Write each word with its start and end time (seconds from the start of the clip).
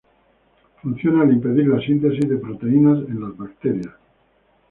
Funciona 0.83 1.21
al 1.25 1.33
impedir 1.35 1.65
la 1.67 1.79
síntesis 1.83 2.27
de 2.31 2.37
proteínas 2.37 3.07
en 3.07 3.21
las 3.21 3.37
bacterias. 3.37 3.93